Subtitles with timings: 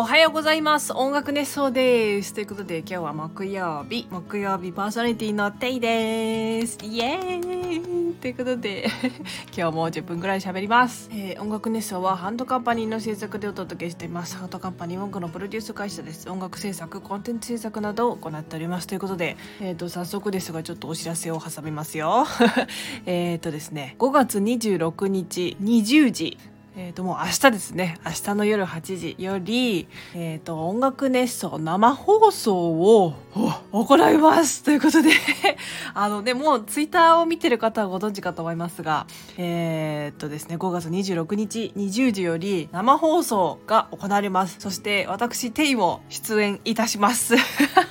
[0.00, 0.94] おはようございます。
[0.94, 2.32] 音楽熱奏です。
[2.32, 4.08] ということで今日は木曜日。
[4.10, 6.78] 木曜日パーソナリティのテイです。
[6.82, 8.14] イエーイ。
[8.14, 8.88] ということで
[9.54, 14.38] 今日も10分ぐらい喋ります、えー音楽熱奏はハンドカンパニーの制作でお届けしています。
[14.38, 16.30] ハンドカンパニー音楽のプロデュース会社です。
[16.30, 22.24] 音楽制作コンテンツ制作などを行っておりますということでえっ、と早速ですがちょっとお知らせを挟みますよ。
[23.04, 26.38] えっとですね5月26日20時
[26.82, 27.98] えー、ともう明日ですね。
[28.06, 33.14] 明日の夜8時より、えー、と音楽熱奏生放送を
[33.70, 35.10] 行いますということで。
[35.92, 39.06] あのねもうツイッターを見てる方はご存知かと思いますが
[39.36, 44.56] えっ、とですね5月26日20時より生放送が行われます。
[44.58, 47.36] そして私テイも出演いたします。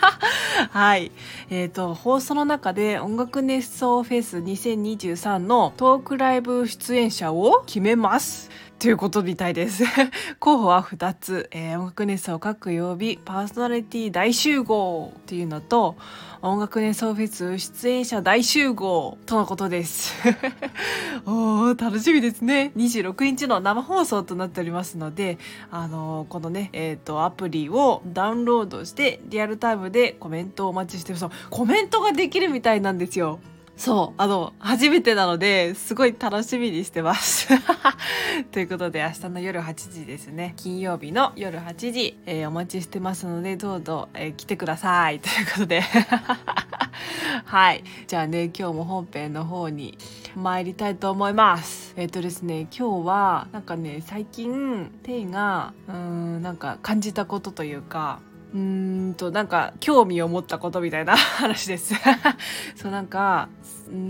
[0.72, 1.12] はい。
[1.52, 8.50] えっ、と放送の中で音楽熱奏フェス2023のトークライブ出演者を決めます。
[8.80, 9.84] ということみたいです。
[10.40, 15.98] 候補は2つ、えー音楽熱奏各曜日パーソナリティ大集合っていうのと
[16.42, 20.14] 音楽熱奏フェス出演者大集合とのことです。
[21.28, 22.72] おー楽しみですね。
[22.78, 25.38] 26日の生放送となっておりますので、
[25.72, 31.26] あのーこのね、えっ、と、アプリをダウンロードしてリアルタイムでコメントをお待ちしてます。
[31.50, 33.40] コメントができるみたいなんですよ。
[33.80, 37.48] そう、あの、初めてなので、すごい楽しみにしてます。
[38.52, 40.54] ということで、明日の夜8時ですね。
[40.58, 45.22] 金曜日の夜8時、えーお待ちしてますので、どうぞ、えー来てください。
[45.24, 45.82] ということで。
[47.46, 47.86] はい。
[48.06, 49.98] じゃあね、今日も本編の方に
[50.36, 51.94] 参りたいと思います。
[51.96, 58.20] えっ、とですね、今日は、なんかね、最近、テイが、うーん、なんか感じたことというか、
[58.54, 61.94] うんとなんか興味を持ったことみたいな話です。
[62.76, 63.50] そうなんか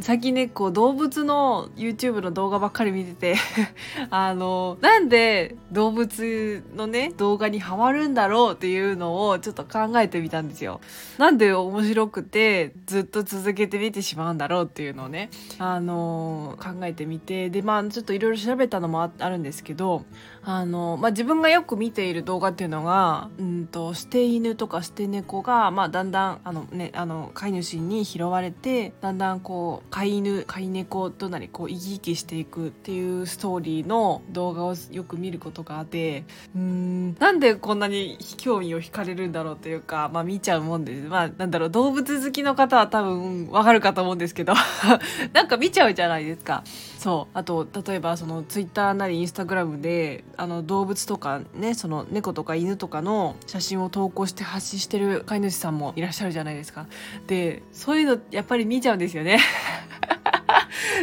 [0.02, 3.36] 最近ねこう動物の YouTube の動画ばっかり見てて
[4.10, 10.82] あのなんで動物のね動画にハマるんだろうっていうのをちょっと考えてみたんですよ。
[11.18, 15.30] なんで面白くてずっと続けて見てしまうんだろうっていうのをね
[15.60, 20.04] あの考えてみてでまあちょっといろいろ調べたのもあるんですけど
[20.52, 36.24] あの、まあ、自分がよく見ている動画っていうのが、うんと、捨て犬とか捨て猫が、まあ、だんだん、あのね、あの、飼い主に拾われて、だんだんこう、飼い犬、飼い猫となり、こう、生き生きしていくっていうストーリーの動画をよく見ることがあって、
[36.56, 40.96] うん、なんでこんなに興味を惹かれるんだろうというか、まあ、見ちゃうもんで。
[40.96, 44.54] まあ、なんだろう、動物好きの方は多分、わかるかと思うんですけど、
[45.32, 46.64] なんか見ちゃうじゃないですか。
[47.00, 56.88] そうあと例えばそのツイッターなりインスタグラムであの動物とかねその猫とか犬とかの写真を投稿して発信してる飼い主さんもいらっしゃるじゃないですか。
[57.28, 59.40] でそういうのやっぱり見ちゃうんですよね。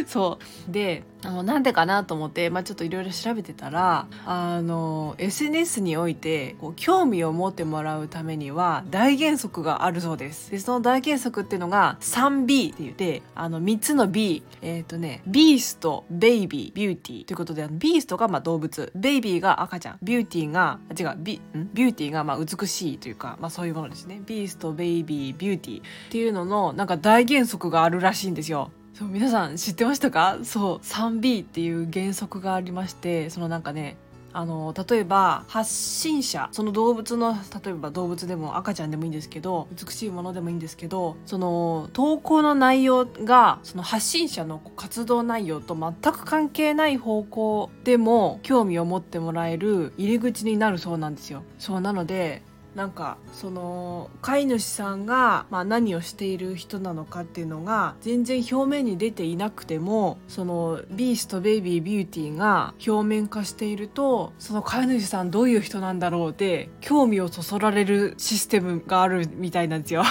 [0.07, 0.71] そう。
[0.71, 10.51] であのなんでかなと思って、まあ、ちょっといろいろ調べてたらあの SNS においてこう興味を持ってもらうためには大原則があるそうです。
[10.51, 18.91] でその大原則っていうのが 3B って言ってあの3つの B えっ、とねビーストベイビービューティーということであのビーストがまあ動物。
[18.95, 19.97] ベイビーが赤ちゃん。
[20.03, 21.69] ビューティーが違うビん？
[21.73, 24.21] ビューティーがまあ美しいというか、まあ、そういうものですね。
[24.25, 28.71] ビーストベイビービューティーっていうののなんか大原則があるらしいんですよ。
[28.97, 30.39] そう皆さん知ってましたか？
[30.41, 33.95] そう 3B っていう原則がありましてそのなんかね
[34.33, 51.43] あの例えば発信者その動物の例えば動物でも赤ちゃんでもいいんですけど美しいものでもいいんですけどその投稿の内容がその発信者の活動内容と全く関係ない方向でも興味を持ってもらえる入り口になるそうなんですよ。
[51.59, 52.41] そうなので
[52.77, 70.03] なんかその飼い主さんが、まあ、何をしている人なのかっていうのが全然表面に出ていなくてもそのビーストベイビービューティーが表面化しているとその飼い主さんどういう人なんだろうって興味をそそられるシステムがあるみたいなんですよ。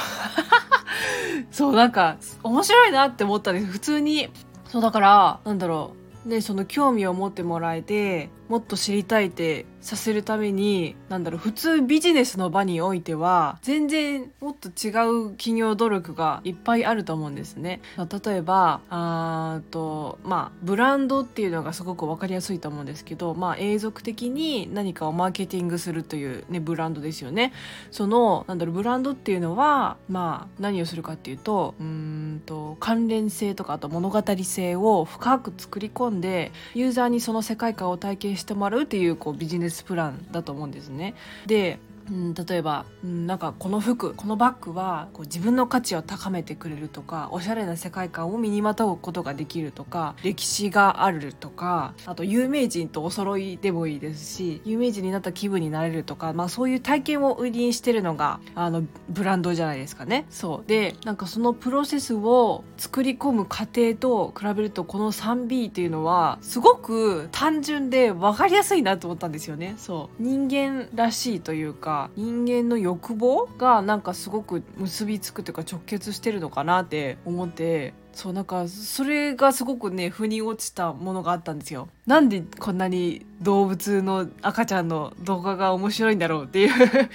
[1.52, 4.28] そうなんか面白いなって思ったんです普通に
[4.64, 14.90] そうだからなんだろうでその興味を持ってもらえてもっと知りたいってさせるためになんだろう普通ビジネスの場においては全然もっと違
[15.28, 17.80] う企業努力がいっぱいあると思うんですね。
[17.96, 27.52] 例えばあーとまあブランドっていうのがすごく分かりやすいと思うんですけど、まあ、永続的に何かをマーケティングするという、ね、ブランドですよね。
[27.90, 41.14] そのなんだろうブランドっていうのは、まあ、何をするかっていうとうんと関連性とかあと物語性を深く作り込んでユーザーにその世界観を体験してもらうっていうこうビジネスプランだと思うんですね。
[41.46, 41.78] で
[42.10, 60.26] うん、例えば、うん、なんかこの服このバッグはこう自分の価値を高めてくれるとかおしゃれな世界観を身にまとうことができるとか歴史があるとかあと有名人とお揃いでもいいですし有名人になった気分になれるとか、まあ、そういう体験を売りにしてるのがあのブランドじゃないですかね。
[60.30, 69.74] そうでなんかそのプロセスを作り込む過程と比べるとこの 3B っていうのはすごく単純で分かりやすいなと思ったんですよね。
[69.76, 81.88] そう人間らしいというか人間の欲望がなんかすごく結びつくというか直結してるのかなって思ってそうなんかそれがすごくね腑に落ちたものがあったんですよ。
[82.06, 87.10] なんでこんなに動物の赤ちゃんの動画が面白いんだろうっていう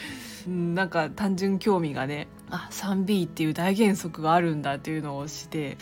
[0.48, 5.78] なんか単純興味がねあ 3B っていう大原則があるんだっていうのをして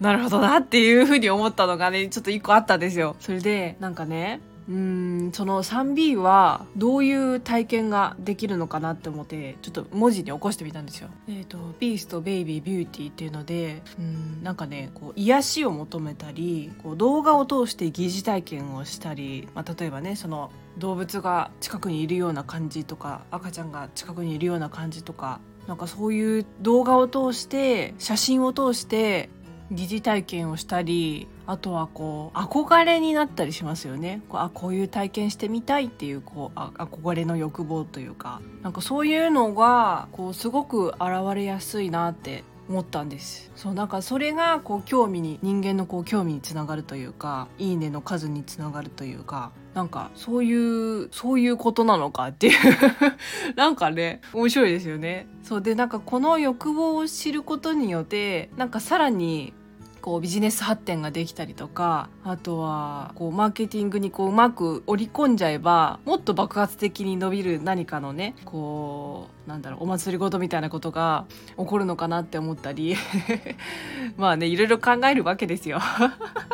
[0.00, 3.16] なるほどなっていうふうに思ったのがねちょっと一個あったんですよ。
[3.20, 11.10] それでなんかねうんその 3B はどういう体験ができるのかなって思ってちょっと文字に起こしてみたんですよ。
[11.28, 29.28] えっ、ー、と「ビーストベイビービューティー」っていうのでうんなんかねこう癒しを求めたりこう動画を通して疑似体験をしたり、まあ、例えばねその動物が近くにいるような感じとか赤ちゃんが近くにいるような感じとかなんかそういう動画を通して写真を通して
[29.70, 34.22] 疑似体験をしたりあとはこう憧れになったりしますよね。
[34.28, 38.40] こうあこういう体験してみたいっていうこうあ憧れの欲望というか。
[38.62, 43.52] なんかそういうのがこうすごく現れやすいなって思ったんです。
[43.56, 49.52] そうなんかそれがこう興味に人間のこう興味につながるというかいいねの数につながるというか。
[49.74, 52.54] なんかそういうそういうことなのかっていう。
[53.56, 55.26] なんかね面白いですよね。
[55.42, 59.52] そうでなんかこの欲望を知ることによってなんかさらに
[60.04, 71.24] こうビジネス発展ができたりとかあとはこうマーケティングにこううまく織り込んじゃえばもっと爆発的に伸びる何かのねこうなんだろうお祭りごとみたいなことが
[71.56, 72.96] 起こるのかなって思ったり
[74.18, 75.80] まあねいろいろ考えるわけですよ。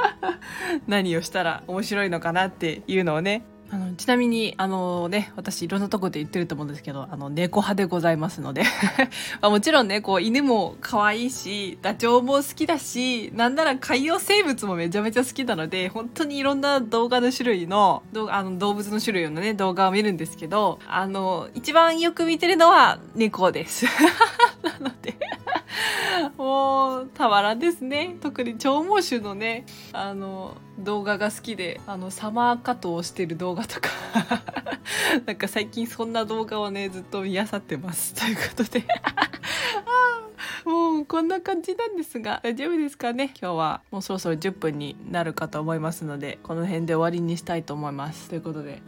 [0.86, 3.42] 何をしたら面白いのかなっていうのをね。
[4.00, 8.62] ちなみにあのね私いろんなとこで言ってると思うんですけどあの猫派でございますので。
[9.42, 23.84] まあ、もちろんねこう犬も可愛いしダチョウも好きだしなんなら海洋生物もめちゃめちゃ好きなので本当にいろんな動画の種類のあの動物の種類のね動画を見るんですけどあの一番よく見てるのは猫です。
[24.64, 25.14] なので
[26.40, 28.16] もうたまらんですね。
[28.18, 33.90] 特に長毛種のねあの動画が好きであのサマーカットをしてる動画とか。
[35.26, 38.14] なんか最近そんな動画をねずっと見あさってます。
[38.14, 38.86] ということで。
[40.64, 43.34] もうこんな感じなんですが大丈夫ですかね？
[43.38, 48.30] 今日はもうそろそろ10分になるかと思いますのでこの辺で終わりにしたいと思います。
[48.30, 48.80] ということで。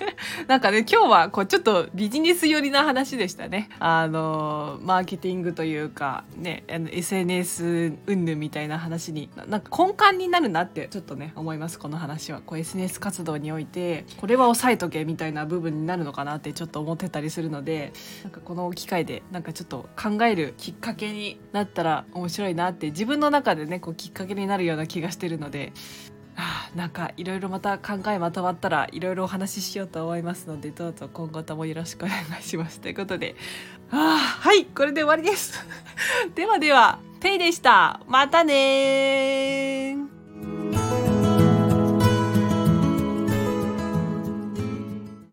[0.48, 3.68] なんかね、今日はこうちょっとビジネス寄りな話でしたね。
[3.78, 12.40] あの、マーケティングというか、ね、あの SNS 云々みたいな話に、なんか根幹になるなってちょっとね、思います、この話は。
[12.44, 25.72] こう SNS 活動において、これは押さえとけみたいな部分になるのかなってちょっと思ってたりするので、なんかこの機会で、なんかちょっと考えるきっかけになったら面白いなって自分の中でね、こうきっかけになるような気がしてるので、
[26.36, 32.80] あなんかいろいろまた考えまとまったらいろいろお話ししようと思いますのでどうぞ今後ともよろしくお願いします。
[32.80, 33.34] ということで
[33.90, 35.64] あはいこれで終わりです。
[36.34, 38.00] ではではペイでした。
[38.06, 40.15] またね